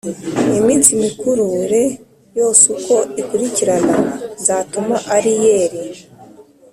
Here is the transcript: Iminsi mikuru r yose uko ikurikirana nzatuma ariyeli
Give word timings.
Iminsi 0.59 0.89
mikuru 1.03 1.45
r 1.69 1.71
yose 2.39 2.63
uko 2.75 2.95
ikurikirana 3.21 3.95
nzatuma 4.39 4.95
ariyeli 5.15 5.81